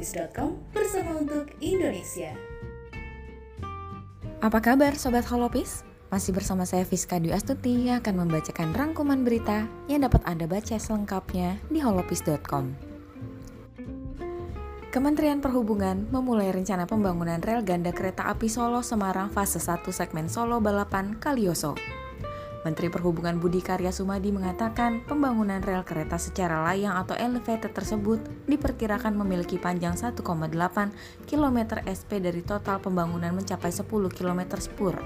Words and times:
holopis.com 0.00 0.56
bersama 0.72 1.20
untuk 1.20 1.52
Indonesia. 1.60 2.32
Apa 4.40 4.64
kabar 4.64 4.96
Sobat 4.96 5.28
Holopis? 5.28 5.84
Masih 6.08 6.32
bersama 6.32 6.64
saya 6.64 6.88
Fiska 6.88 7.20
Dwi 7.20 7.36
Astuti 7.36 7.86
yang 7.86 8.00
akan 8.00 8.24
membacakan 8.24 8.72
rangkuman 8.72 9.20
berita 9.22 9.68
yang 9.92 10.00
dapat 10.00 10.24
Anda 10.24 10.48
baca 10.48 10.80
selengkapnya 10.80 11.60
di 11.68 11.84
holopis.com. 11.84 12.72
Kementerian 14.88 15.44
Perhubungan 15.44 16.08
memulai 16.08 16.48
rencana 16.48 16.88
pembangunan 16.88 17.38
rel 17.44 17.60
ganda 17.60 17.92
kereta 17.92 18.26
api 18.32 18.48
Solo 18.48 18.80
Semarang 18.80 19.28
fase 19.28 19.60
1 19.60 19.84
segmen 19.92 20.32
Solo 20.32 20.64
Balapan 20.64 21.20
Kalioso. 21.20 21.76
Menteri 22.60 22.92
Perhubungan 22.92 23.40
Budi 23.40 23.64
Karya 23.64 23.88
Sumadi 23.88 24.28
mengatakan 24.28 25.00
pembangunan 25.08 25.64
rel 25.64 25.80
kereta 25.80 26.20
secara 26.20 26.60
layang 26.68 26.92
atau 27.00 27.16
elevated 27.16 27.72
tersebut 27.72 28.20
diperkirakan 28.44 29.16
memiliki 29.16 29.56
panjang 29.56 29.96
1,8 29.96 30.20
km 31.24 31.58
SP 31.88 32.20
dari 32.20 32.44
total 32.44 32.84
pembangunan 32.84 33.32
mencapai 33.32 33.72
10 33.72 33.88
km 34.12 34.40
spur. 34.60 35.00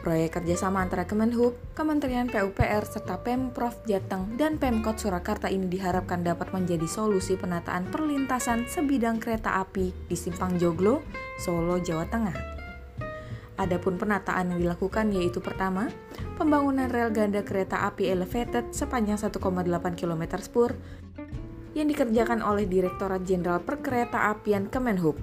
Proyek 0.00 0.40
kerjasama 0.40 0.80
antara 0.80 1.04
Kemenhub, 1.04 1.60
Kementerian 1.76 2.24
PUPR, 2.24 2.88
serta 2.88 3.20
Pemprov 3.20 3.84
Jateng 3.84 4.32
dan 4.40 4.56
Pemkot 4.56 4.96
Surakarta 4.96 5.52
ini 5.52 5.68
diharapkan 5.68 6.24
dapat 6.24 6.56
menjadi 6.56 6.88
solusi 6.88 7.36
penataan 7.36 7.84
perlintasan 7.92 8.64
sebidang 8.64 9.20
kereta 9.20 9.60
api 9.60 9.92
di 10.08 10.16
Simpang 10.16 10.56
Joglo, 10.56 11.04
Solo, 11.36 11.76
Jawa 11.84 12.08
Tengah. 12.08 12.59
Adapun 13.60 14.00
penataan 14.00 14.56
yang 14.56 14.60
dilakukan 14.64 15.12
yaitu 15.12 15.44
pertama, 15.44 15.92
pembangunan 16.40 16.88
rel 16.88 17.12
ganda 17.12 17.44
kereta 17.44 17.84
api 17.84 18.08
elevated 18.08 18.72
sepanjang 18.72 19.20
1,8 19.20 19.36
km 20.00 20.22
spur 20.40 20.80
yang 21.76 21.92
dikerjakan 21.92 22.40
oleh 22.40 22.64
Direktorat 22.64 23.20
Jenderal 23.28 23.60
Perkereta 23.60 24.32
Apian 24.32 24.72
Kemenhub. 24.72 25.20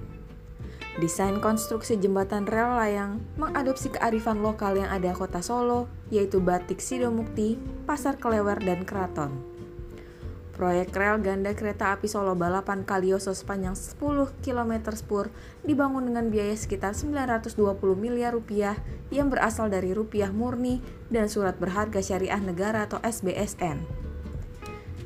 Desain 1.02 1.42
konstruksi 1.42 1.98
jembatan 1.98 2.46
rel 2.46 2.78
layang 2.78 3.18
mengadopsi 3.34 3.90
kearifan 3.90 4.38
lokal 4.38 4.78
yang 4.78 4.90
ada 4.90 5.10
kota 5.18 5.42
Solo, 5.42 5.90
yaitu 6.14 6.38
Batik 6.38 6.78
Sidomukti, 6.78 7.58
Pasar 7.90 8.22
Kelewer, 8.22 8.58
dan 8.62 8.86
Keraton. 8.86 9.57
Proyek 10.58 10.90
rel 10.90 11.22
ganda 11.22 11.54
kereta 11.54 11.94
api 11.94 12.10
Solo 12.10 12.34
Balapan 12.34 12.82
Kalioso 12.82 13.30
sepanjang 13.30 13.78
10 13.78 14.42
km 14.42 14.90
spur 14.90 15.30
dibangun 15.62 16.10
dengan 16.10 16.34
biaya 16.34 16.58
sekitar 16.58 16.98
920 16.98 17.54
miliar 17.94 18.34
rupiah 18.34 18.74
yang 19.14 19.30
berasal 19.30 19.70
dari 19.70 19.94
rupiah 19.94 20.34
murni 20.34 20.82
dan 21.14 21.30
surat 21.30 21.54
berharga 21.62 22.02
syariah 22.02 22.42
negara 22.42 22.90
atau 22.90 22.98
SBSN. 23.06 23.86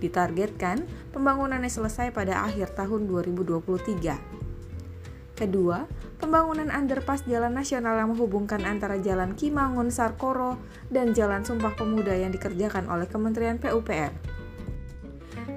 Ditargetkan 0.01 0.89
pembangunannya 1.13 1.69
selesai 1.69 2.17
pada 2.17 2.49
akhir 2.49 2.73
tahun 2.73 3.05
2023. 3.13 5.37
Kedua, 5.37 5.85
pembangunan 6.17 6.73
underpass 6.73 7.29
jalan 7.29 7.53
nasional 7.53 8.01
yang 8.01 8.17
menghubungkan 8.17 8.65
antara 8.65 8.97
Jalan 8.97 9.37
Kimangun 9.37 9.93
Sarkoro 9.93 10.57
dan 10.89 11.13
Jalan 11.13 11.45
Sumpah 11.45 11.77
Pemuda 11.77 12.17
yang 12.17 12.33
dikerjakan 12.33 12.89
oleh 12.89 13.05
Kementerian 13.05 13.61
PUPR. 13.61 14.41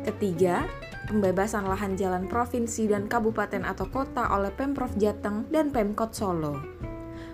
Ketiga, 0.05 0.69
pembebasan 1.09 1.65
lahan 1.65 1.97
jalan 1.97 2.29
provinsi 2.29 2.85
dan 2.85 3.09
kabupaten 3.09 3.65
atau 3.65 3.89
kota 3.89 4.29
oleh 4.37 4.53
Pemprov 4.53 4.93
Jateng 5.01 5.49
dan 5.49 5.73
Pemkot 5.73 6.13
Solo. 6.13 6.61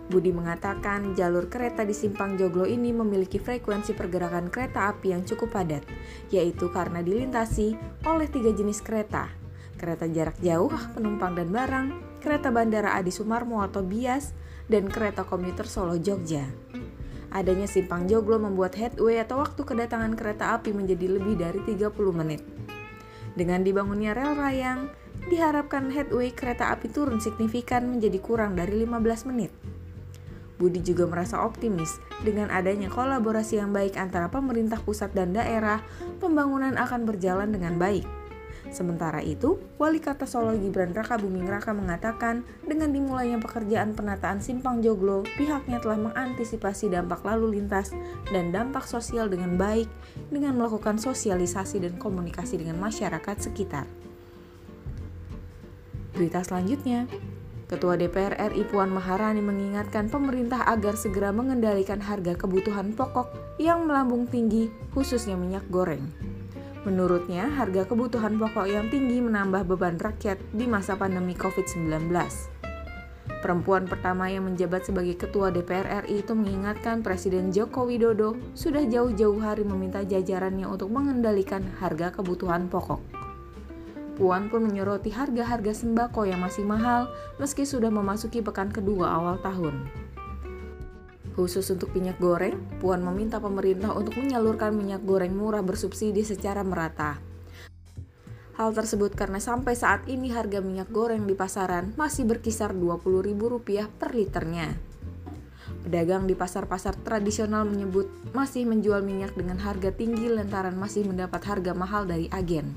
Budi 0.08 0.32
mengatakan 0.32 1.12
jalur 1.12 1.52
kereta 1.52 1.84
di 1.84 1.92
Simpang 1.92 2.40
Joglo 2.40 2.64
ini 2.64 2.96
memiliki 2.96 3.44
frekuensi 3.44 3.92
pergerakan 3.92 4.48
kereta 4.48 4.88
api 4.88 5.12
yang 5.12 5.28
cukup 5.28 5.52
padat, 5.52 5.84
yaitu 6.32 6.72
karena 6.72 7.04
dilintasi 7.04 7.76
oleh 8.08 8.32
tiga 8.32 8.56
jenis 8.56 8.80
kereta, 8.80 9.28
kereta 9.76 10.08
jarak 10.08 10.40
jauh, 10.40 10.72
penumpang 10.96 11.36
dan 11.36 11.52
barang, 11.52 11.88
kereta 12.24 12.56
bandara 12.56 12.96
Adi 12.96 13.12
Sumarmo 13.12 13.60
atau 13.60 13.84
Bias, 13.84 14.32
dan 14.72 14.88
kereta 14.88 15.28
komuter 15.28 15.68
Solo 15.68 16.00
Jogja. 16.00 16.48
Adanya 17.32 17.64
simpang 17.64 18.12
joglo 18.12 18.36
membuat 18.44 18.76
headway 18.76 19.24
atau 19.24 19.40
waktu 19.40 19.64
kedatangan 19.64 20.20
kereta 20.20 20.52
api 20.60 20.76
menjadi 20.76 21.16
lebih 21.16 21.40
dari 21.40 21.64
30 21.64 21.88
menit. 22.12 22.61
Dengan 23.34 23.64
dibangunnya 23.64 24.12
rel 24.12 24.36
rayang, 24.36 24.92
diharapkan 25.32 25.92
headway 25.92 26.34
kereta 26.34 26.74
api 26.74 26.92
turun 26.92 27.24
signifikan 27.24 27.88
menjadi 27.88 28.20
kurang 28.20 28.58
dari 28.60 28.84
15 28.84 29.30
menit. 29.32 29.52
Budi 30.62 30.78
juga 30.86 31.10
merasa 31.10 31.42
optimis 31.42 31.98
dengan 32.22 32.54
adanya 32.54 32.86
kolaborasi 32.86 33.58
yang 33.58 33.74
baik 33.74 33.98
antara 33.98 34.30
pemerintah 34.30 34.78
pusat 34.78 35.10
dan 35.18 35.34
daerah, 35.34 35.82
pembangunan 36.22 36.78
akan 36.78 37.10
berjalan 37.10 37.50
dengan 37.50 37.82
baik. 37.82 38.21
Sementara 38.70 39.26
itu, 39.26 39.58
Wali 39.82 39.98
Kota 39.98 40.30
Solo 40.30 40.54
Gibran 40.54 40.94
Raka 40.94 41.18
Buming 41.18 41.50
Raka 41.50 41.74
mengatakan 41.74 42.46
dengan 42.62 42.94
dimulainya 42.94 43.42
pekerjaan 43.42 43.98
penataan 43.98 44.38
Simpang 44.38 44.86
Joglo, 44.86 45.26
pihaknya 45.34 45.82
telah 45.82 45.98
mengantisipasi 45.98 46.94
dampak 46.94 47.26
lalu 47.26 47.58
lintas 47.58 47.90
dan 48.30 48.54
dampak 48.54 48.86
sosial 48.86 49.26
dengan 49.26 49.58
baik 49.58 49.90
dengan 50.30 50.62
melakukan 50.62 51.02
sosialisasi 51.02 51.82
dan 51.82 51.98
komunikasi 51.98 52.62
dengan 52.62 52.78
masyarakat 52.78 53.50
sekitar. 53.50 53.90
Berita 56.14 56.46
selanjutnya, 56.46 57.10
Ketua 57.72 57.96
DPR 57.96 58.36
RI 58.52 58.68
Puan 58.68 58.92
Maharani 58.92 59.40
mengingatkan 59.40 60.12
pemerintah 60.12 60.68
agar 60.68 61.00
segera 61.00 61.32
mengendalikan 61.32 62.04
harga 62.04 62.36
kebutuhan 62.36 62.92
pokok 62.92 63.32
yang 63.64 63.88
melambung 63.88 64.28
tinggi, 64.28 64.68
khususnya 64.92 65.40
minyak 65.40 65.64
goreng. 65.72 66.04
Menurutnya, 66.82 67.46
harga 67.46 67.86
kebutuhan 67.86 68.42
pokok 68.42 68.66
yang 68.66 68.90
tinggi 68.90 69.22
menambah 69.22 69.70
beban 69.70 70.02
rakyat 70.02 70.42
di 70.50 70.66
masa 70.66 70.98
pandemi 70.98 71.38
COVID-19. 71.38 72.10
Perempuan 73.42 73.90
pertama 73.90 74.30
yang 74.30 74.50
menjabat 74.50 74.86
sebagai 74.86 75.18
ketua 75.18 75.50
DPR 75.50 76.06
RI 76.06 76.22
itu 76.26 76.34
mengingatkan 76.38 77.02
Presiden 77.02 77.50
Joko 77.50 77.90
Widodo 77.90 78.38
sudah 78.54 78.86
jauh-jauh 78.86 79.42
hari 79.42 79.66
meminta 79.66 80.02
jajarannya 80.06 80.70
untuk 80.70 80.94
mengendalikan 80.94 81.66
harga 81.82 82.14
kebutuhan 82.14 82.70
pokok. 82.70 83.02
Puan 84.22 84.54
pun 84.54 84.66
menyoroti 84.70 85.10
harga-harga 85.10 85.74
sembako 85.74 86.30
yang 86.30 86.46
masih 86.46 86.62
mahal 86.62 87.10
meski 87.42 87.66
sudah 87.66 87.90
memasuki 87.90 88.46
pekan 88.46 88.70
kedua 88.70 89.10
awal 89.10 89.42
tahun. 89.42 89.90
Khusus 91.42 91.74
untuk 91.74 91.98
minyak 91.98 92.22
goreng, 92.22 92.54
Puan 92.78 93.02
meminta 93.02 93.42
pemerintah 93.42 93.98
untuk 93.98 94.14
menyalurkan 94.22 94.78
minyak 94.78 95.02
goreng 95.02 95.34
murah 95.34 95.66
bersubsidi 95.66 96.22
secara 96.22 96.62
merata. 96.62 97.18
Hal 98.62 98.78
tersebut 98.78 99.18
karena 99.18 99.42
sampai 99.42 99.74
saat 99.74 100.06
ini 100.06 100.30
harga 100.30 100.62
minyak 100.62 100.94
goreng 100.94 101.26
di 101.26 101.34
pasaran 101.34 101.98
masih 101.98 102.30
berkisar 102.30 102.78
Rp20.000 102.78 103.90
per 103.90 104.14
liternya. 104.14 104.70
Pedagang 105.82 106.30
di 106.30 106.38
pasar-pasar 106.38 106.94
tradisional 107.02 107.66
menyebut 107.66 108.06
masih 108.38 108.70
menjual 108.70 109.02
minyak 109.02 109.34
dengan 109.34 109.58
harga 109.66 109.90
tinggi 109.90 110.30
lantaran 110.30 110.78
masih 110.78 111.10
mendapat 111.10 111.42
harga 111.42 111.74
mahal 111.74 112.06
dari 112.06 112.30
agen. 112.30 112.70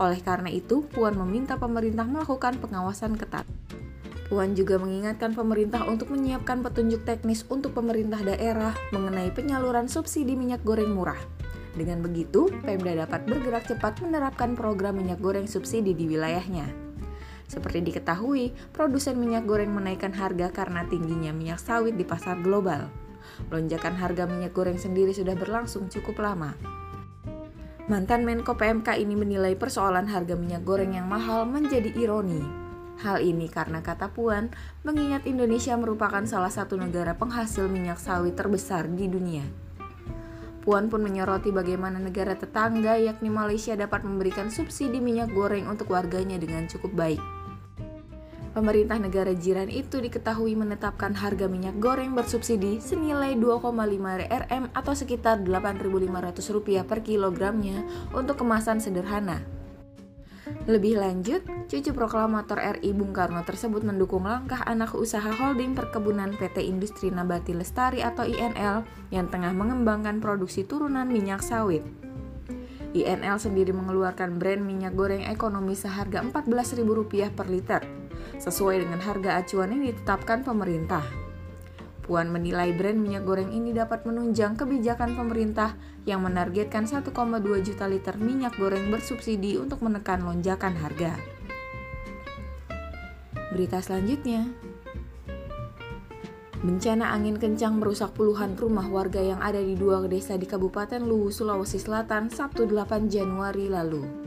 Oleh 0.00 0.24
karena 0.24 0.48
itu, 0.48 0.88
Puan 0.88 1.20
meminta 1.20 1.60
pemerintah 1.60 2.08
melakukan 2.08 2.56
pengawasan 2.64 3.20
ketat. 3.20 3.44
Puan 4.30 4.54
juga 4.54 4.78
mengingatkan 4.78 5.34
pemerintah 5.34 5.82
untuk 5.90 6.14
menyiapkan 6.14 6.62
petunjuk 6.62 7.02
teknis 7.02 7.42
untuk 7.50 7.74
pemerintah 7.74 8.22
daerah 8.22 8.78
mengenai 8.94 9.34
penyaluran 9.34 9.90
subsidi 9.90 10.38
minyak 10.38 10.62
goreng 10.62 10.94
murah. 10.94 11.18
Dengan 11.74 11.98
begitu, 11.98 12.46
Pemda 12.62 12.94
dapat 12.94 13.26
bergerak 13.26 13.66
cepat 13.66 13.98
menerapkan 13.98 14.54
program 14.54 15.02
minyak 15.02 15.18
goreng 15.18 15.50
subsidi 15.50 15.98
di 15.98 16.06
wilayahnya. 16.06 16.70
Seperti 17.50 17.82
diketahui, 17.82 18.54
produsen 18.70 19.18
minyak 19.18 19.50
goreng 19.50 19.74
menaikkan 19.74 20.14
harga 20.14 20.54
karena 20.54 20.86
tingginya 20.86 21.34
minyak 21.34 21.58
sawit 21.58 21.98
di 21.98 22.06
pasar 22.06 22.38
global. 22.38 22.86
Lonjakan 23.50 23.98
harga 23.98 24.30
minyak 24.30 24.54
goreng 24.54 24.78
sendiri 24.78 25.10
sudah 25.10 25.34
berlangsung 25.34 25.90
cukup 25.90 26.22
lama. 26.22 26.54
Mantan 27.90 28.22
Menko 28.22 28.54
PMK 28.54 28.94
ini 28.94 29.18
menilai 29.18 29.58
persoalan 29.58 30.06
harga 30.06 30.38
minyak 30.38 30.62
goreng 30.62 30.94
yang 30.94 31.10
mahal 31.10 31.42
menjadi 31.50 31.90
ironi 31.98 32.69
Hal 33.00 33.24
ini 33.24 33.48
karena 33.48 33.80
kata 33.80 34.12
Puan, 34.12 34.52
mengingat 34.84 35.24
Indonesia 35.24 35.72
merupakan 35.80 36.20
salah 36.28 36.52
satu 36.52 36.76
negara 36.76 37.16
penghasil 37.16 37.64
minyak 37.64 37.96
sawit 37.96 38.36
terbesar 38.36 38.92
di 38.92 39.08
dunia. 39.08 39.48
Puan 40.60 40.92
pun 40.92 41.00
menyoroti 41.00 41.48
bagaimana 41.48 41.96
negara 41.96 42.36
tetangga 42.36 43.00
yakni 43.00 43.32
Malaysia 43.32 43.72
dapat 43.72 44.04
memberikan 44.04 44.52
subsidi 44.52 45.00
minyak 45.00 45.32
goreng 45.32 45.64
untuk 45.64 45.88
warganya 45.88 46.36
dengan 46.36 46.68
cukup 46.68 46.92
baik. 46.92 47.22
Pemerintah 48.50 49.00
negara 49.00 49.32
jiran 49.32 49.72
itu 49.72 50.02
diketahui 50.02 50.52
menetapkan 50.58 51.16
harga 51.16 51.48
minyak 51.48 51.80
goreng 51.80 52.12
bersubsidi 52.12 52.82
senilai 52.82 53.38
2,5 53.38 53.72
Rm 54.26 54.64
atau 54.76 54.92
sekitar 54.92 55.40
Rp8.500 55.46 56.84
per 56.84 56.98
kilogramnya 57.00 57.80
untuk 58.12 58.42
kemasan 58.44 58.82
sederhana. 58.82 59.59
Lebih 60.68 61.00
lanjut, 61.00 61.42
cucu 61.66 61.90
proklamator 61.90 62.60
RI 62.78 62.94
Bung 62.94 63.10
Karno 63.10 63.42
tersebut 63.42 63.82
mendukung 63.82 64.28
langkah 64.28 64.60
anak 64.68 64.94
usaha 64.94 65.32
holding 65.32 65.74
perkebunan 65.74 66.36
PT 66.36 66.68
Industri 66.68 67.08
Nabati 67.10 67.56
Lestari 67.56 68.04
atau 68.04 68.22
INL 68.22 68.84
yang 69.10 69.26
tengah 69.26 69.50
mengembangkan 69.56 70.22
produksi 70.22 70.62
turunan 70.62 71.10
minyak 71.10 71.42
sawit. 71.42 71.82
INL 72.90 73.38
sendiri 73.38 73.70
mengeluarkan 73.70 74.38
brand 74.38 74.62
minyak 74.62 74.98
goreng 74.98 75.22
ekonomi 75.30 75.78
seharga 75.78 76.26
Rp14.000 76.26 77.30
per 77.34 77.46
liter, 77.46 77.82
sesuai 78.42 78.82
dengan 78.82 78.98
harga 78.98 79.38
acuan 79.38 79.70
yang 79.74 79.94
ditetapkan 79.94 80.42
pemerintah. 80.42 81.19
Puan 82.10 82.26
menilai 82.26 82.74
brand 82.74 82.98
minyak 82.98 83.22
goreng 83.22 83.54
ini 83.54 83.70
dapat 83.70 84.02
menunjang 84.02 84.58
kebijakan 84.58 85.14
pemerintah 85.14 85.78
yang 86.10 86.26
menargetkan 86.26 86.82
1,2 86.82 87.06
juta 87.62 87.86
liter 87.86 88.18
minyak 88.18 88.58
goreng 88.58 88.90
bersubsidi 88.90 89.54
untuk 89.54 89.78
menekan 89.78 90.26
lonjakan 90.26 90.74
harga. 90.74 91.14
Berita 93.54 93.78
selanjutnya, 93.78 94.50
Bencana 96.66 97.14
angin 97.14 97.38
kencang 97.38 97.78
merusak 97.78 98.12
puluhan 98.18 98.58
rumah 98.58 98.90
warga 98.90 99.22
yang 99.22 99.38
ada 99.38 99.62
di 99.62 99.78
dua 99.78 100.02
desa 100.10 100.34
di 100.34 100.50
Kabupaten 100.50 101.00
Luwu, 101.00 101.30
Sulawesi 101.30 101.78
Selatan, 101.78 102.26
Sabtu 102.28 102.66
8 102.66 103.06
Januari 103.06 103.70
lalu. 103.70 104.19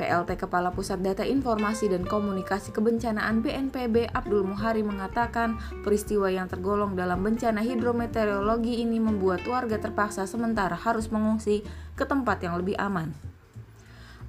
PLT 0.00 0.40
Kepala 0.40 0.72
Pusat 0.72 1.04
Data 1.04 1.24
Informasi 1.28 1.92
dan 1.92 2.08
Komunikasi 2.08 2.72
Kebencanaan 2.72 3.44
BNPB 3.44 4.08
Abdul 4.16 4.48
Muhari 4.48 4.80
mengatakan 4.80 5.60
peristiwa 5.84 6.32
yang 6.32 6.48
tergolong 6.48 6.96
dalam 6.96 7.20
bencana 7.20 7.60
hidrometeorologi 7.60 8.80
ini 8.80 8.96
membuat 8.96 9.44
warga 9.44 9.76
terpaksa 9.76 10.24
sementara 10.24 10.72
harus 10.72 11.12
mengungsi 11.12 11.60
ke 12.00 12.08
tempat 12.08 12.40
yang 12.40 12.56
lebih 12.56 12.80
aman. 12.80 13.12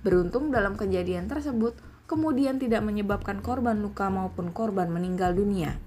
Beruntung 0.04 0.52
dalam 0.52 0.76
kejadian 0.76 1.32
tersebut, 1.32 1.80
kemudian 2.04 2.60
tidak 2.60 2.84
menyebabkan 2.84 3.40
korban 3.40 3.80
luka 3.80 4.12
maupun 4.12 4.52
korban 4.52 4.92
meninggal 4.92 5.32
dunia. 5.32 5.80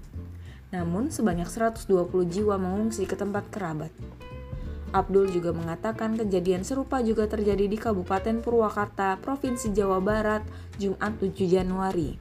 Namun 0.73 1.13
sebanyak 1.13 1.45
120 1.45 2.09
jiwa 2.25 2.57
mengungsi 2.57 3.05
ke 3.05 3.13
tempat 3.13 3.53
kerabat. 3.53 3.93
Abdul 4.95 5.27
juga 5.27 5.51
mengatakan 5.51 6.15
kejadian 6.15 6.63
serupa 6.63 7.03
juga 7.03 7.27
terjadi 7.27 7.67
di 7.67 7.75
Kabupaten 7.75 8.39
Purwakarta, 8.39 9.19
Provinsi 9.19 9.75
Jawa 9.75 9.99
Barat, 9.99 10.47
Jumat 10.79 11.19
7 11.19 11.35
Januari. 11.51 12.15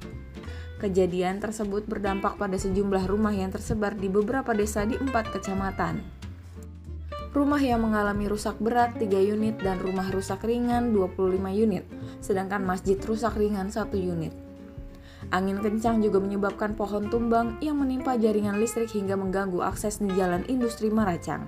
Kejadian 0.83 1.39
tersebut 1.39 1.87
berdampak 1.87 2.35
pada 2.35 2.59
sejumlah 2.59 3.07
rumah 3.07 3.31
yang 3.31 3.55
tersebar 3.55 3.95
di 3.95 4.11
beberapa 4.11 4.51
desa 4.59 4.83
di 4.83 4.99
empat 4.99 5.31
kecamatan. 5.31 6.03
Rumah 7.31 7.63
yang 7.63 7.87
mengalami 7.87 8.27
rusak 8.27 8.59
berat 8.59 8.99
3 8.99 9.07
unit 9.23 9.55
dan 9.63 9.79
rumah 9.79 10.11
rusak 10.11 10.43
ringan 10.43 10.91
25 10.91 11.55
unit, 11.55 11.87
sedangkan 12.19 12.67
masjid 12.67 12.99
rusak 12.99 13.39
ringan 13.39 13.71
1 13.71 13.87
unit. 13.95 14.35
Angin 15.31 15.63
kencang 15.63 16.03
juga 16.03 16.19
menyebabkan 16.19 16.75
pohon 16.75 17.07
tumbang 17.07 17.55
yang 17.63 17.79
menimpa 17.79 18.19
jaringan 18.19 18.59
listrik 18.59 18.91
hingga 18.91 19.15
mengganggu 19.15 19.63
akses 19.63 20.03
di 20.03 20.11
jalan 20.19 20.43
industri 20.51 20.91
Maracang. 20.91 21.47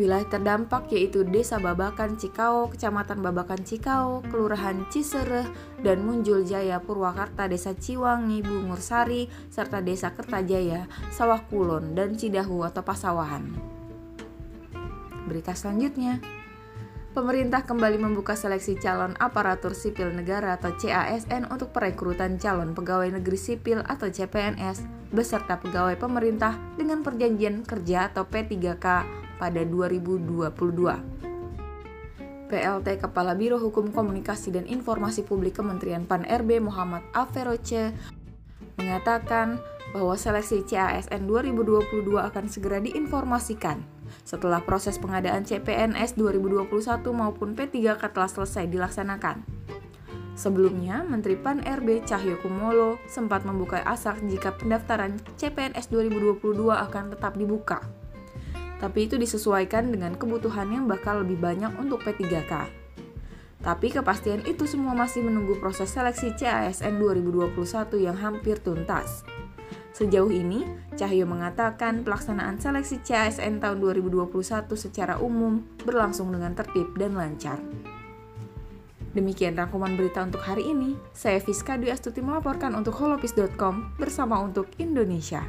Wilayah 0.00 0.24
terdampak 0.32 0.88
yaitu 0.96 1.28
Desa 1.28 1.60
Babakan 1.60 2.16
Cikau, 2.16 2.72
Kecamatan 2.72 3.20
Babakan 3.20 3.60
Cikau, 3.68 4.24
Kelurahan 4.32 4.88
Cisereh, 4.88 5.44
dan 5.84 6.00
Munjul 6.08 6.48
Jaya 6.48 6.80
Purwakarta, 6.80 7.44
Desa 7.44 7.76
Ciwangi, 7.76 8.40
Bungursari, 8.40 9.28
serta 9.52 9.84
Desa 9.84 10.16
Kertajaya, 10.16 10.88
Sawah 11.12 11.44
Kulon, 11.52 11.92
dan 11.92 12.16
Cidahu 12.16 12.64
atau 12.64 12.80
Pasawahan. 12.80 13.44
Berita 15.28 15.52
selanjutnya, 15.52 16.16
pemerintah 17.12 17.68
kembali 17.68 18.00
membuka 18.00 18.32
seleksi 18.32 18.80
calon 18.80 19.12
aparatur 19.20 19.76
sipil 19.76 20.16
negara 20.16 20.56
atau 20.56 20.72
CASN 20.80 21.44
untuk 21.52 21.76
perekrutan 21.76 22.40
calon 22.40 22.72
pegawai 22.72 23.20
negeri 23.20 23.36
sipil 23.36 23.84
atau 23.84 24.08
CPNS 24.08 24.80
beserta 25.12 25.60
pegawai 25.60 26.00
pemerintah 26.00 26.56
dengan 26.80 27.04
perjanjian 27.04 27.68
kerja 27.68 28.08
atau 28.08 28.24
P3K 28.24 29.20
pada 29.40 29.64
2022. 29.64 30.52
PLT 32.50 32.88
Kepala 33.00 33.32
Biro 33.32 33.56
Hukum 33.56 33.88
Komunikasi 33.94 34.52
dan 34.52 34.68
Informasi 34.68 35.24
Publik 35.24 35.56
Kementerian 35.56 36.04
PAN-RB 36.04 36.60
Muhammad 36.60 37.06
Aferoce 37.16 37.94
mengatakan 38.76 39.62
bahwa 39.96 40.14
seleksi 40.18 40.66
CASN 40.66 41.24
2022 41.24 42.04
akan 42.18 42.44
segera 42.50 42.82
diinformasikan 42.82 43.80
setelah 44.26 44.58
proses 44.62 44.98
pengadaan 44.98 45.46
CPNS 45.46 46.18
2021 46.18 46.66
maupun 47.14 47.54
P3K 47.54 48.02
telah 48.10 48.30
selesai 48.30 48.66
dilaksanakan. 48.66 49.46
Sebelumnya, 50.34 51.04
Menteri 51.04 51.36
PAN 51.36 51.60
RB 51.60 52.06
Cahyo 52.08 52.40
Kumolo 52.40 52.96
sempat 53.04 53.44
membuka 53.44 53.84
asak 53.84 54.24
jika 54.24 54.56
pendaftaran 54.56 55.20
CPNS 55.36 55.92
2022 55.92 56.40
akan 56.72 57.12
tetap 57.12 57.36
dibuka. 57.36 57.99
Tapi 58.80 59.06
itu 59.06 59.20
disesuaikan 59.20 59.92
dengan 59.92 60.16
kebutuhan 60.16 60.72
yang 60.72 60.88
bakal 60.88 61.20
lebih 61.20 61.36
banyak 61.36 61.70
untuk 61.76 62.00
P3K. 62.00 62.80
Tapi 63.60 63.92
kepastian 63.92 64.40
itu 64.48 64.64
semua 64.64 64.96
masih 64.96 65.20
menunggu 65.20 65.60
proses 65.60 65.92
seleksi 65.92 66.32
CASN 66.32 66.96
2021 66.96 67.52
yang 68.00 68.16
hampir 68.16 68.56
tuntas. 68.56 69.20
Sejauh 69.92 70.32
ini, 70.32 70.64
Cahyo 70.96 71.28
mengatakan 71.28 72.00
pelaksanaan 72.00 72.56
seleksi 72.56 73.04
CASN 73.04 73.60
tahun 73.60 73.84
2021 73.84 74.32
secara 74.80 75.20
umum 75.20 75.60
berlangsung 75.84 76.32
dengan 76.32 76.56
tertib 76.56 76.96
dan 76.96 77.20
lancar. 77.20 77.60
Demikian 79.12 79.58
rangkuman 79.58 79.98
berita 79.98 80.24
untuk 80.24 80.40
hari 80.40 80.70
ini. 80.70 80.96
Saya 81.12 81.42
Fiska 81.42 81.76
Dwi 81.76 81.92
Astuti 81.92 82.22
melaporkan 82.22 82.72
untuk 82.78 82.96
holopis.com 82.96 83.98
bersama 83.98 84.40
untuk 84.40 84.70
Indonesia. 84.80 85.44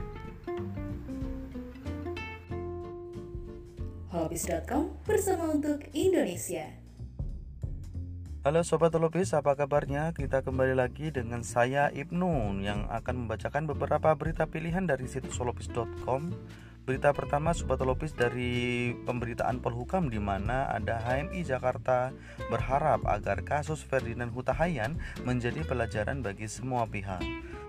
holopis.com 4.31 4.95
bersama 5.03 5.51
untuk 5.51 5.83
Indonesia. 5.91 6.63
Halo 8.47 8.63
Sobat 8.63 8.95
Lopis, 8.95 9.35
apa 9.35 9.59
kabarnya? 9.59 10.15
Kita 10.15 10.39
kembali 10.39 10.71
lagi 10.71 11.11
dengan 11.11 11.43
saya 11.43 11.91
Ibnu 11.91 12.63
yang 12.63 12.87
akan 12.87 13.27
membacakan 13.27 13.67
beberapa 13.67 14.15
berita 14.15 14.47
pilihan 14.47 14.87
dari 14.87 15.11
situs 15.11 15.35
solopis.com 15.35 16.31
Berita 16.81 17.13
pertama 17.13 17.53
Sobat 17.53 17.77
Lopis 17.85 18.09
dari 18.17 18.89
pemberitaan 19.05 19.61
Polhukam 19.61 20.09
di 20.09 20.17
mana 20.17 20.65
ada 20.65 20.97
HMI 20.97 21.45
Jakarta 21.45 22.09
berharap 22.49 23.05
agar 23.05 23.45
kasus 23.45 23.85
Ferdinand 23.85 24.33
Hutahayan 24.33 24.97
menjadi 25.21 25.61
pelajaran 25.61 26.25
bagi 26.25 26.49
semua 26.49 26.89
pihak. 26.89 27.21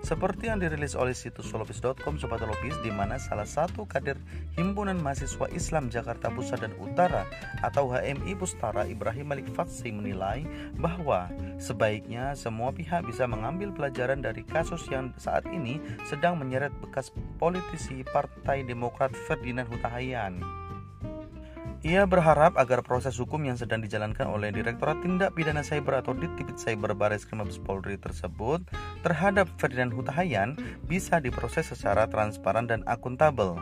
Seperti 0.02 0.50
yang 0.50 0.58
dirilis 0.58 0.98
oleh 0.98 1.14
situs 1.14 1.46
solopis.com 1.46 2.18
Sobat 2.18 2.42
Lopis 2.42 2.74
di 2.82 2.90
mana 2.90 3.22
salah 3.22 3.46
satu 3.46 3.86
kader 3.86 4.18
Himpunan 4.58 4.98
Mahasiswa 4.98 5.46
Islam 5.54 5.94
Jakarta 5.94 6.26
Pusat 6.26 6.66
dan 6.66 6.74
Utara 6.82 7.22
atau 7.62 7.86
HMI 7.92 8.34
Pustara 8.34 8.82
Ibrahim 8.88 9.30
Malik 9.30 9.46
Fatsi 9.54 9.94
menilai 9.94 10.42
bahwa 10.74 11.30
sebaiknya 11.60 12.34
semua 12.34 12.74
pihak 12.74 13.06
bisa 13.06 13.30
mengambil 13.30 13.70
pelajaran 13.70 14.18
dari 14.18 14.42
kasus 14.42 14.82
yang 14.90 15.14
saat 15.20 15.46
ini 15.52 15.78
sedang 16.02 16.34
menyeret 16.34 16.74
bekas 16.82 17.14
politisi 17.38 18.02
Partai 18.02 18.66
Demokrat 18.66 19.01
Ferdinand 19.10 19.66
Hutahayan. 19.66 20.38
Ia 21.82 22.06
berharap 22.06 22.54
agar 22.62 22.86
proses 22.86 23.18
hukum 23.18 23.42
yang 23.42 23.58
sedang 23.58 23.82
dijalankan 23.82 24.30
oleh 24.30 24.54
Direktorat 24.54 25.02
Tindak 25.02 25.34
Pidana 25.34 25.66
Cyber 25.66 25.98
atau 25.98 26.14
Ditipid 26.14 26.54
Cyber 26.54 26.94
Baris 26.94 27.26
Krim 27.26 27.42
Mabes 27.42 27.58
Polri 27.58 27.98
tersebut 27.98 28.62
terhadap 29.02 29.50
Ferdinand 29.58 29.90
Hutahayan 29.90 30.54
bisa 30.86 31.18
diproses 31.18 31.74
secara 31.74 32.06
transparan 32.06 32.70
dan 32.70 32.86
akuntabel. 32.86 33.58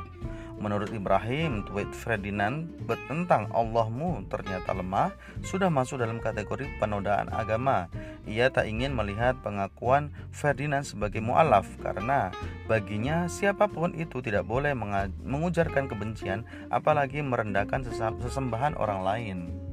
Menurut 0.60 0.92
Ibrahim, 0.92 1.64
tweet 1.64 1.88
Ferdinand 1.96 2.68
tentang 3.08 3.48
Allahmu 3.48 4.28
ternyata 4.28 4.76
lemah 4.76 5.08
sudah 5.40 5.72
masuk 5.72 6.04
dalam 6.04 6.20
kategori 6.20 6.68
penodaan 6.76 7.32
agama. 7.32 7.88
Ia 8.28 8.52
tak 8.52 8.68
ingin 8.68 8.92
melihat 8.92 9.40
pengakuan 9.40 10.12
Ferdinand 10.28 10.84
sebagai 10.84 11.24
mu'alaf 11.24 11.64
karena 11.80 12.28
baginya 12.68 13.24
siapa 13.24 13.72
pun 13.72 13.96
itu 13.96 14.20
tidak 14.20 14.44
boleh 14.44 14.76
mengujarkan 15.24 15.88
kebencian 15.88 16.44
apalagi 16.68 17.24
merendahkan 17.24 17.80
sesembahan 18.20 18.76
orang 18.76 19.00
lain. 19.00 19.69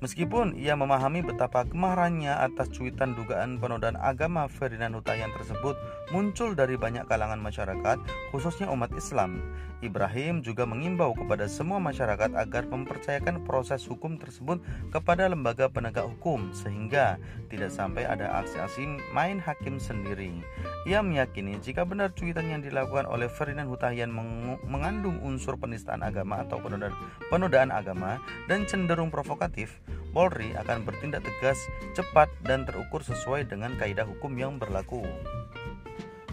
Meskipun 0.00 0.56
ia 0.56 0.72
memahami 0.80 1.20
betapa 1.20 1.68
kemarahannya 1.68 2.32
atas 2.32 2.72
cuitan 2.72 3.12
dugaan 3.12 3.60
penodaan 3.60 4.00
agama 4.00 4.48
Ferdinand 4.48 4.96
Hutayan 4.96 5.28
tersebut 5.36 5.76
muncul 6.08 6.56
dari 6.56 6.80
banyak 6.80 7.04
kalangan 7.04 7.36
masyarakat, 7.36 8.00
khususnya 8.32 8.72
umat 8.72 8.88
Islam, 8.96 9.44
Ibrahim 9.84 10.40
juga 10.40 10.64
mengimbau 10.64 11.12
kepada 11.12 11.44
semua 11.52 11.76
masyarakat 11.84 12.32
agar 12.32 12.64
mempercayakan 12.72 13.44
proses 13.44 13.84
hukum 13.84 14.16
tersebut 14.16 14.64
kepada 14.88 15.28
lembaga 15.28 15.68
penegak 15.68 16.08
hukum 16.08 16.48
sehingga 16.56 17.20
tidak 17.52 17.68
sampai 17.68 18.08
ada 18.08 18.40
aksi-aksi 18.40 19.12
main 19.12 19.36
hakim 19.36 19.76
sendiri. 19.76 20.32
Ia 20.88 21.04
meyakini 21.04 21.60
jika 21.60 21.84
benar 21.84 22.16
cuitan 22.16 22.48
yang 22.48 22.64
dilakukan 22.64 23.04
oleh 23.04 23.28
Ferdinand 23.28 23.68
Hutayan 23.68 24.08
mengandung 24.64 25.20
unsur 25.20 25.60
penistaan 25.60 26.00
agama 26.00 26.40
atau 26.40 26.56
penodaan 27.28 27.68
agama 27.68 28.16
dan 28.48 28.64
cenderung 28.64 29.12
provokatif, 29.12 29.76
Polri 30.10 30.52
akan 30.58 30.82
bertindak 30.82 31.22
tegas, 31.22 31.58
cepat, 31.94 32.26
dan 32.42 32.66
terukur 32.66 33.00
sesuai 33.02 33.46
dengan 33.46 33.78
kaidah 33.78 34.06
hukum 34.06 34.34
yang 34.34 34.58
berlaku. 34.58 35.06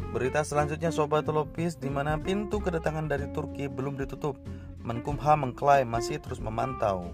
Berita 0.09 0.41
selanjutnya 0.41 0.89
Sobat 0.89 1.29
Lopis 1.29 1.77
di 1.77 1.91
mana 1.91 2.17
pintu 2.17 2.57
kedatangan 2.57 3.05
dari 3.11 3.29
Turki 3.35 3.69
belum 3.69 3.99
ditutup. 4.01 4.39
Menkumham 4.81 5.51
mengklaim 5.51 5.85
masih 5.85 6.17
terus 6.17 6.39
memantau. 6.39 7.11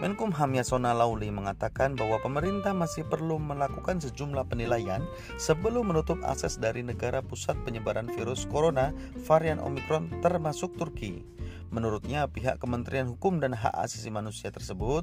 Menkumham 0.00 0.50
Yasona 0.56 0.96
Lauli 0.96 1.28
mengatakan 1.28 1.94
bahwa 1.94 2.16
pemerintah 2.18 2.72
masih 2.72 3.04
perlu 3.04 3.36
melakukan 3.36 4.00
sejumlah 4.00 4.48
penilaian 4.48 5.04
sebelum 5.36 5.92
menutup 5.92 6.18
akses 6.24 6.56
dari 6.56 6.80
negara 6.80 7.20
pusat 7.20 7.54
penyebaran 7.62 8.08
virus 8.08 8.48
corona 8.48 8.90
varian 9.28 9.60
Omicron 9.60 10.08
termasuk 10.24 10.74
Turki. 10.80 11.22
Menurutnya, 11.74 12.30
pihak 12.30 12.62
Kementerian 12.62 13.10
Hukum 13.10 13.42
dan 13.42 13.50
Hak 13.50 13.74
Asasi 13.74 14.06
Manusia 14.06 14.54
tersebut 14.54 15.02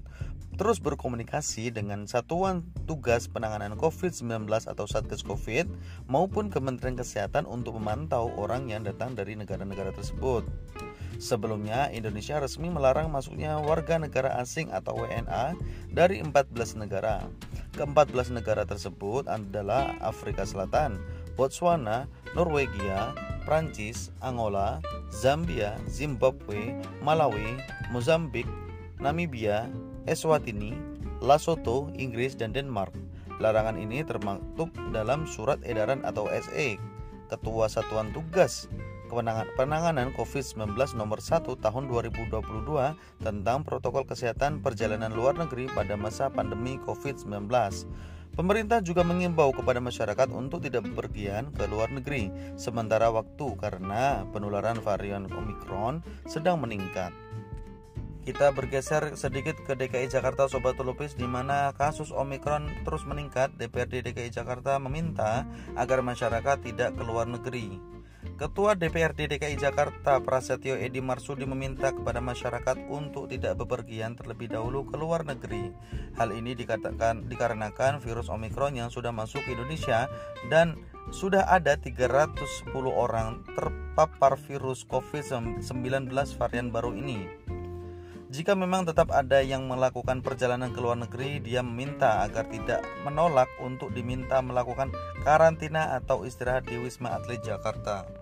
terus 0.56 0.80
berkomunikasi 0.80 1.68
dengan 1.68 2.08
Satuan 2.08 2.64
Tugas 2.88 3.28
Penanganan 3.28 3.76
COVID-19 3.76 4.48
atau 4.48 4.88
Satgas 4.88 5.20
COVID 5.28 5.68
maupun 6.08 6.48
Kementerian 6.48 6.96
Kesehatan 6.96 7.44
untuk 7.44 7.76
memantau 7.76 8.32
orang 8.40 8.72
yang 8.72 8.88
datang 8.88 9.20
dari 9.20 9.36
negara-negara 9.36 9.92
tersebut. 9.92 10.48
Sebelumnya, 11.20 11.92
Indonesia 11.92 12.40
resmi 12.40 12.72
melarang 12.72 13.12
masuknya 13.12 13.60
warga 13.60 14.00
negara 14.00 14.40
asing 14.40 14.72
atau 14.72 14.96
WNA 14.96 15.60
dari 15.92 16.24
14 16.24 16.80
negara. 16.80 17.28
Ke-14 17.76 18.32
negara 18.32 18.64
tersebut 18.64 19.28
adalah 19.28 20.00
Afrika 20.00 20.48
Selatan, 20.48 21.04
Botswana, 21.36 22.08
Norwegia, 22.34 23.16
Prancis, 23.44 24.12
Angola, 24.22 24.80
Zambia, 25.12 25.76
Zimbabwe, 25.88 26.78
Malawi, 27.04 27.58
Mozambik, 27.92 28.48
Namibia, 29.02 29.68
Eswatini, 30.08 30.78
Lesotho, 31.20 31.90
Inggris, 31.98 32.38
dan 32.38 32.54
Denmark. 32.54 32.94
Larangan 33.42 33.76
ini 33.76 34.06
termaktub 34.06 34.70
dalam 34.94 35.26
Surat 35.26 35.58
Edaran 35.66 36.06
atau 36.06 36.30
SE 36.30 36.78
Ketua 37.32 37.66
Satuan 37.72 38.14
Tugas 38.14 38.70
penanganan 39.12 40.16
COVID-19 40.16 40.72
nomor 40.96 41.20
1 41.20 41.44
tahun 41.44 41.84
2022 41.92 42.32
tentang 43.20 43.58
protokol 43.68 44.08
kesehatan 44.08 44.64
perjalanan 44.64 45.12
luar 45.12 45.36
negeri 45.36 45.68
pada 45.68 46.00
masa 46.00 46.32
pandemi 46.32 46.80
COVID-19. 46.88 47.52
Pemerintah 48.42 48.82
juga 48.82 49.06
mengimbau 49.06 49.54
kepada 49.54 49.78
masyarakat 49.78 50.34
untuk 50.34 50.66
tidak 50.66 50.90
bepergian 50.90 51.54
ke 51.54 51.70
luar 51.70 51.94
negeri 51.94 52.34
sementara 52.58 53.14
waktu 53.14 53.54
karena 53.54 54.26
penularan 54.34 54.82
varian 54.82 55.30
Omicron 55.30 56.02
sedang 56.26 56.58
meningkat. 56.58 57.14
Kita 58.26 58.50
bergeser 58.50 59.14
sedikit 59.14 59.62
ke 59.62 59.78
DKI 59.78 60.10
Jakarta 60.10 60.50
Sobat 60.50 60.74
Lupis 60.82 61.14
di 61.14 61.30
mana 61.30 61.70
kasus 61.78 62.10
Omicron 62.10 62.66
terus 62.82 63.06
meningkat. 63.06 63.54
DPRD 63.62 64.10
DKI 64.10 64.34
Jakarta 64.34 64.82
meminta 64.82 65.46
agar 65.78 66.02
masyarakat 66.02 66.66
tidak 66.66 66.98
keluar 66.98 67.30
negeri. 67.30 67.78
Ketua 68.42 68.74
DPRD 68.74 69.38
DKI 69.38 69.54
Jakarta 69.54 70.18
Prasetyo 70.18 70.74
Edi 70.74 70.98
Marsudi 70.98 71.46
meminta 71.46 71.94
kepada 71.94 72.26
masyarakat 72.26 72.90
untuk 72.90 73.30
tidak 73.30 73.62
bepergian 73.62 74.18
terlebih 74.18 74.50
dahulu 74.50 74.82
ke 74.90 74.98
luar 74.98 75.22
negeri. 75.22 75.70
Hal 76.18 76.34
ini 76.34 76.58
dikatakan 76.58 77.30
dikarenakan 77.30 78.02
virus 78.02 78.34
Omikron 78.34 78.74
yang 78.74 78.90
sudah 78.90 79.14
masuk 79.14 79.46
ke 79.46 79.54
Indonesia 79.54 80.10
dan 80.50 80.74
sudah 81.14 81.46
ada 81.54 81.78
310 81.78 82.34
orang 82.90 83.46
terpapar 83.54 84.34
virus 84.50 84.90
COVID-19 84.90 85.62
varian 86.42 86.74
baru 86.74 86.98
ini. 86.98 87.30
Jika 88.34 88.58
memang 88.58 88.90
tetap 88.90 89.14
ada 89.14 89.46
yang 89.46 89.70
melakukan 89.70 90.26
perjalanan 90.26 90.74
ke 90.74 90.82
luar 90.82 90.98
negeri, 90.98 91.38
dia 91.46 91.62
meminta 91.62 92.26
agar 92.26 92.50
tidak 92.50 92.82
menolak 93.06 93.54
untuk 93.62 93.94
diminta 93.94 94.42
melakukan 94.42 94.90
karantina 95.22 95.94
atau 95.94 96.26
istirahat 96.26 96.66
di 96.66 96.82
Wisma 96.82 97.14
Atlet 97.22 97.46
Jakarta. 97.46 98.21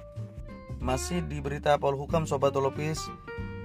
Masih 0.80 1.20
di 1.28 1.44
berita 1.44 1.76
Polhukam 1.76 2.24
Sobat 2.24 2.56
Olopis, 2.56 3.04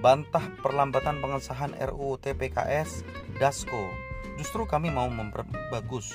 bantah 0.03 0.43
perlambatan 0.59 1.23
pengesahan 1.23 1.71
RUU 1.71 2.19
TPKS 2.19 3.07
Dasko. 3.39 3.87
Justru 4.35 4.67
kami 4.67 4.91
mau 4.91 5.07
memperbagus. 5.07 6.11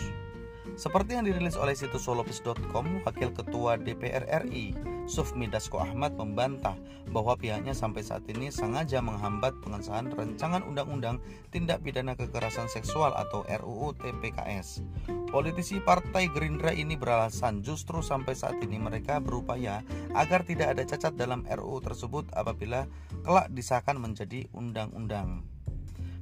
Seperti 0.76 1.16
yang 1.16 1.24
dirilis 1.24 1.56
oleh 1.56 1.72
situs 1.72 2.04
solopis.com, 2.04 3.00
Wakil 3.08 3.32
Ketua 3.32 3.80
DPR 3.80 4.28
RI 4.44 4.76
Sufmi 5.10 5.50
Dasko 5.50 5.82
Ahmad 5.82 6.14
membantah 6.14 6.78
bahwa 7.10 7.34
pihaknya 7.34 7.74
sampai 7.74 8.06
saat 8.06 8.22
ini 8.30 8.54
sengaja 8.54 9.02
menghambat 9.02 9.58
pengesahan 9.58 10.06
rancangan 10.14 10.62
undang-undang 10.62 11.18
tindak 11.50 11.82
pidana 11.82 12.14
kekerasan 12.14 12.70
seksual 12.70 13.10
atau 13.18 13.42
RUU 13.42 13.90
TPKS. 13.98 14.86
Politisi 15.34 15.82
Partai 15.82 16.30
Gerindra 16.30 16.70
ini 16.70 16.94
beralasan 16.94 17.66
justru 17.66 18.06
sampai 18.06 18.38
saat 18.38 18.62
ini 18.62 18.78
mereka 18.78 19.18
berupaya 19.18 19.82
agar 20.14 20.46
tidak 20.46 20.78
ada 20.78 20.86
cacat 20.86 21.18
dalam 21.18 21.42
RUU 21.42 21.82
tersebut 21.82 22.30
apabila 22.30 22.86
kelak 23.26 23.50
disahkan 23.50 23.98
menjadi 23.98 24.46
undang-undang. 24.54 25.42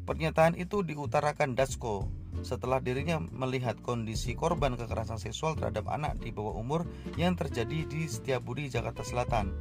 Pernyataan 0.08 0.56
itu 0.56 0.80
diutarakan 0.80 1.52
Dasko 1.52 2.08
setelah 2.42 2.82
dirinya 2.82 3.18
melihat 3.20 3.78
kondisi 3.82 4.34
korban 4.34 4.74
kekerasan 4.74 5.18
seksual 5.18 5.54
terhadap 5.54 5.86
anak 5.90 6.18
di 6.22 6.34
bawah 6.34 6.58
umur 6.58 6.86
yang 7.18 7.34
terjadi 7.34 7.86
di 7.86 8.06
Setiabudi, 8.06 8.70
Jakarta 8.70 9.02
Selatan. 9.02 9.54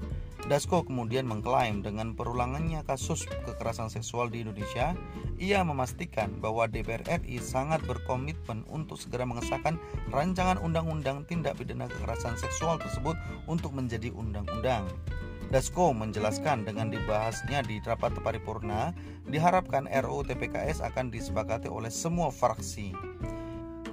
Dasko 0.47 0.85
kemudian 0.87 1.27
mengklaim 1.27 1.83
dengan 1.83 2.15
perulangannya 2.15 2.85
kasus 2.87 3.27
kekerasan 3.27 3.91
seksual 3.91 4.31
di 4.31 4.47
Indonesia, 4.47 4.95
ia 5.41 5.59
memastikan 5.65 6.39
bahwa 6.39 6.69
DPR 6.71 7.03
RI 7.03 7.41
sangat 7.43 7.83
berkomitmen 7.83 8.63
untuk 8.71 8.95
segera 8.95 9.27
mengesahkan 9.27 9.75
rancangan 10.07 10.61
undang-undang 10.61 11.27
tindak 11.27 11.59
pidana 11.59 11.91
kekerasan 11.91 12.39
seksual 12.39 12.79
tersebut 12.79 13.19
untuk 13.49 13.75
menjadi 13.75 14.13
undang-undang. 14.15 14.87
Dasko 15.47 15.95
menjelaskan 15.95 16.67
dengan 16.67 16.91
dibahasnya 16.91 17.63
di 17.63 17.79
rapat 17.79 18.11
paripurna, 18.19 18.91
diharapkan 19.31 19.87
RUU 19.87 20.27
TPKS 20.27 20.83
akan 20.83 21.07
disepakati 21.07 21.71
oleh 21.71 21.87
semua 21.87 22.35
fraksi. 22.35 22.91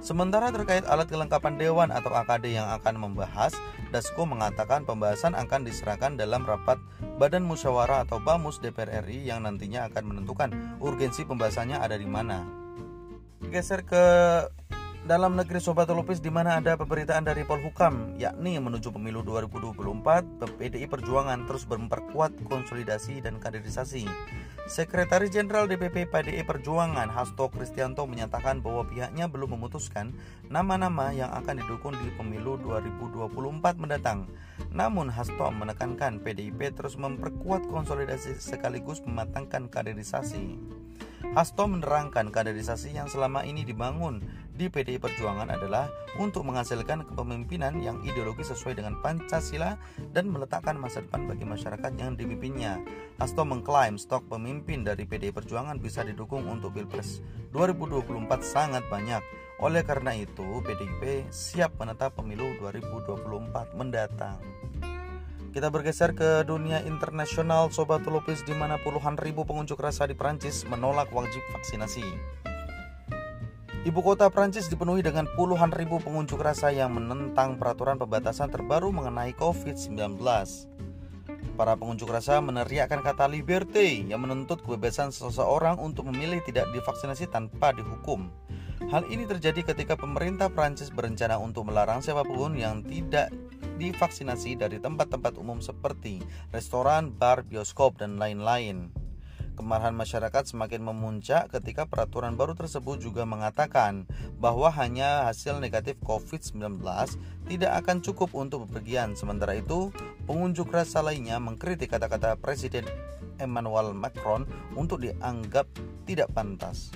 Sementara 0.03 0.51
terkait 0.51 0.85
alat 0.85 1.07
kelengkapan 1.09 1.57
dewan 1.57 1.89
atau 1.89 2.13
AKD 2.13 2.59
yang 2.59 2.67
akan 2.75 2.99
membahas, 2.99 3.55
Dasko 3.89 4.27
mengatakan 4.27 4.83
pembahasan 4.83 5.33
akan 5.33 5.65
diserahkan 5.65 6.19
dalam 6.19 6.43
rapat 6.43 6.77
Badan 7.17 7.47
Musyawarah 7.47 8.03
atau 8.03 8.19
BAMUS 8.19 8.59
DPR 8.59 9.01
RI 9.07 9.31
yang 9.31 9.47
nantinya 9.47 9.87
akan 9.87 10.11
menentukan 10.11 10.77
urgensi 10.83 11.23
pembahasannya 11.23 11.79
ada 11.79 11.95
di 11.95 12.05
mana. 12.05 12.45
Geser 13.49 13.81
ke 13.81 14.03
dalam 15.05 15.37
negeri 15.37 15.61
Sobat 15.61 15.85
Lupis 15.93 16.17
di 16.17 16.33
mana 16.33 16.57
ada 16.57 16.73
pemberitaan 16.73 17.21
dari 17.21 17.45
Polhukam 17.45 18.17
yakni 18.17 18.57
menuju 18.57 18.89
pemilu 18.89 19.21
2024 19.21 20.57
PDI 20.57 20.89
Perjuangan 20.89 21.45
terus 21.45 21.69
memperkuat 21.69 22.33
konsolidasi 22.49 23.21
dan 23.21 23.37
kaderisasi. 23.37 24.09
Sekretaris 24.65 25.29
Jenderal 25.29 25.69
DPP 25.69 26.09
PDI 26.09 26.41
Perjuangan 26.41 27.05
Hasto 27.13 27.53
Kristianto 27.53 28.09
menyatakan 28.09 28.65
bahwa 28.65 28.81
pihaknya 28.89 29.29
belum 29.29 29.53
memutuskan 29.53 30.09
nama-nama 30.49 31.13
yang 31.13 31.29
akan 31.37 31.61
didukung 31.61 31.93
di 31.93 32.09
pemilu 32.17 32.57
2024 32.65 33.77
mendatang. 33.77 34.25
Namun 34.73 35.13
Hasto 35.13 35.53
menekankan 35.53 36.17
PDIP 36.17 36.73
terus 36.73 36.97
memperkuat 36.97 37.69
konsolidasi 37.69 38.41
sekaligus 38.41 39.05
mematangkan 39.05 39.69
kaderisasi. 39.69 40.57
Hasto 41.33 41.67
menerangkan 41.67 42.31
kaderisasi 42.31 42.95
yang 42.95 43.11
selama 43.11 43.43
ini 43.43 43.67
dibangun 43.67 44.23
di 44.55 44.71
PDI 44.71 44.97
Perjuangan 44.97 45.51
adalah 45.51 45.91
untuk 46.15 46.47
menghasilkan 46.47 47.03
kepemimpinan 47.11 47.75
yang 47.83 47.99
ideologi 48.07 48.47
sesuai 48.47 48.79
dengan 48.79 48.95
Pancasila 49.03 49.75
dan 50.15 50.31
meletakkan 50.31 50.79
masa 50.79 51.03
depan 51.03 51.27
bagi 51.27 51.43
masyarakat 51.43 51.91
yang 51.99 52.15
dipimpinnya. 52.15 52.79
Hasto 53.19 53.43
mengklaim 53.43 53.99
stok 53.99 54.31
pemimpin 54.31 54.87
dari 54.87 55.03
PDI 55.03 55.35
Perjuangan 55.35 55.75
bisa 55.75 56.07
didukung 56.07 56.47
untuk 56.47 56.71
Pilpres 56.71 57.19
2024 57.51 58.07
sangat 58.39 58.83
banyak. 58.87 59.19
Oleh 59.59 59.87
karena 59.87 60.11
itu, 60.15 60.43
PDIP 60.63 61.31
siap 61.31 61.79
menetap 61.79 62.19
pemilu 62.19 62.59
2024 62.59 63.71
mendatang. 63.75 64.39
Kita 65.55 65.71
bergeser 65.71 66.11
ke 66.11 66.43
dunia 66.43 66.83
internasional 66.83 67.71
Sobat 67.71 68.03
Lupis 68.03 68.43
di 68.43 68.51
mana 68.51 68.75
puluhan 68.75 69.15
ribu 69.15 69.47
pengunjuk 69.47 69.79
rasa 69.79 70.03
di 70.03 70.11
Prancis 70.11 70.67
menolak 70.67 71.07
wajib 71.15 71.39
vaksinasi. 71.55 72.03
Ibu 73.85 74.01
kota 74.01 74.33
Prancis 74.33 74.65
dipenuhi 74.65 75.05
dengan 75.05 75.29
puluhan 75.37 75.69
ribu 75.69 76.01
pengunjuk 76.01 76.41
rasa 76.41 76.73
yang 76.73 76.97
menentang 76.97 77.61
peraturan 77.61 78.01
pembatasan 78.01 78.49
terbaru 78.49 78.89
mengenai 78.89 79.37
COVID-19. 79.37 80.17
Para 81.53 81.77
pengunjuk 81.77 82.09
rasa 82.09 82.41
meneriakkan 82.41 83.05
kata 83.05 83.29
liberté 83.29 84.01
yang 84.01 84.25
menuntut 84.25 84.65
kebebasan 84.65 85.13
seseorang 85.13 85.77
untuk 85.77 86.09
memilih 86.09 86.41
tidak 86.49 86.65
divaksinasi 86.73 87.29
tanpa 87.29 87.77
dihukum. 87.77 88.33
Hal 88.89 89.05
ini 89.05 89.29
terjadi 89.29 89.61
ketika 89.61 89.93
pemerintah 89.93 90.49
Prancis 90.49 90.89
berencana 90.89 91.37
untuk 91.37 91.69
melarang 91.69 92.01
siapa 92.01 92.25
pun 92.25 92.57
yang 92.57 92.81
tidak 92.81 93.29
divaksinasi 93.77 94.57
dari 94.57 94.81
tempat-tempat 94.81 95.37
umum 95.37 95.61
seperti 95.61 96.25
restoran, 96.49 97.13
bar, 97.13 97.45
bioskop, 97.45 98.01
dan 98.01 98.17
lain-lain. 98.17 99.04
Kemarahan 99.55 99.95
masyarakat 99.95 100.51
semakin 100.51 100.83
memuncak 100.83 101.47
ketika 101.47 101.87
peraturan 101.87 102.35
baru 102.35 102.59
tersebut 102.59 102.99
juga 102.99 103.23
mengatakan 103.23 104.03
bahwa 104.35 104.67
hanya 104.75 105.31
hasil 105.31 105.63
negatif 105.63 105.95
COVID-19 106.03 106.83
tidak 107.47 107.71
akan 107.79 108.03
cukup 108.03 108.35
untuk 108.35 108.67
bepergian. 108.67 109.15
Sementara 109.15 109.55
itu, 109.55 109.95
pengunjuk 110.27 110.67
rasa 110.75 110.99
lainnya 110.99 111.39
mengkritik 111.39 111.87
kata-kata 111.87 112.35
Presiden 112.35 112.83
Emmanuel 113.39 113.95
Macron 113.95 114.43
untuk 114.75 114.99
dianggap 114.99 115.71
tidak 116.03 116.27
pantas. 116.35 116.91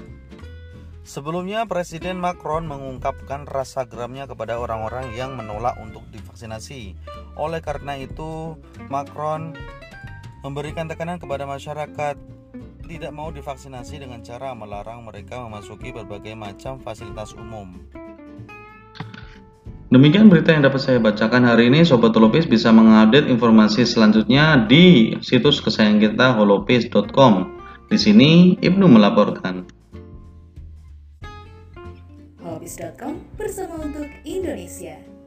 Sebelumnya, 1.07 1.63
Presiden 1.63 2.19
Macron 2.19 2.67
mengungkapkan 2.67 3.47
rasa 3.47 3.87
geramnya 3.87 4.27
kepada 4.27 4.59
orang-orang 4.59 5.15
yang 5.15 5.33
menolak 5.39 5.79
untuk 5.79 6.03
divaksinasi. 6.11 6.99
Oleh 7.39 7.63
karena 7.63 7.95
itu, 7.95 8.59
Macron 8.91 9.55
memberikan 10.43 10.91
tekanan 10.91 11.17
kepada 11.19 11.47
masyarakat 11.47 12.38
tidak 12.89 13.13
mau 13.13 13.29
divaksinasi 13.29 14.01
dengan 14.01 14.25
cara 14.25 14.57
melarang 14.57 15.05
mereka 15.05 15.45
memasuki 15.45 15.93
berbagai 15.93 16.33
macam 16.33 16.81
fasilitas 16.81 17.37
umum. 17.37 17.77
Demikian 19.93 20.29
berita 20.29 20.53
yang 20.53 20.65
dapat 20.65 20.81
saya 20.81 20.97
bacakan 20.97 21.45
hari 21.45 21.69
ini. 21.69 21.85
Sobat 21.85 22.17
Holopis 22.17 22.49
bisa 22.49 22.73
mengupdate 22.73 23.29
informasi 23.29 23.85
selanjutnya 23.85 24.65
di 24.65 25.13
situs 25.21 25.61
kesayangan 25.61 26.01
kita 26.01 26.27
holopis.com. 26.33 27.33
Di 27.89 27.97
sini 27.97 28.57
Ibnu 28.57 28.85
melaporkan. 28.85 29.65
Holopis.com 32.41 33.17
bersama 33.37 33.81
untuk 33.81 34.05
Indonesia. 34.25 35.18